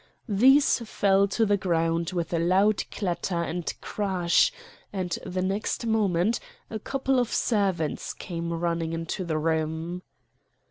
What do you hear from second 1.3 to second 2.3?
the ground